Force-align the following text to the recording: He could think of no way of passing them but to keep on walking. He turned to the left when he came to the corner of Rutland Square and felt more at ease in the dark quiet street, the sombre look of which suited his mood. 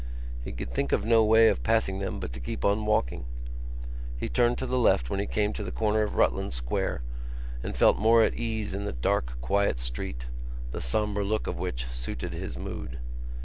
He 0.43 0.51
could 0.51 0.71
think 0.71 0.91
of 0.93 1.05
no 1.05 1.23
way 1.23 1.47
of 1.47 1.61
passing 1.61 1.99
them 1.99 2.19
but 2.19 2.33
to 2.33 2.39
keep 2.39 2.65
on 2.65 2.87
walking. 2.87 3.25
He 4.17 4.29
turned 4.29 4.57
to 4.57 4.65
the 4.65 4.79
left 4.79 5.11
when 5.11 5.19
he 5.19 5.27
came 5.27 5.53
to 5.53 5.63
the 5.63 5.71
corner 5.71 6.01
of 6.01 6.15
Rutland 6.15 6.53
Square 6.53 7.03
and 7.61 7.75
felt 7.75 7.99
more 7.99 8.23
at 8.23 8.33
ease 8.33 8.73
in 8.73 8.85
the 8.85 8.93
dark 8.93 9.39
quiet 9.41 9.79
street, 9.79 10.25
the 10.71 10.81
sombre 10.81 11.23
look 11.23 11.45
of 11.45 11.59
which 11.59 11.85
suited 11.91 12.33
his 12.33 12.57
mood. 12.57 12.97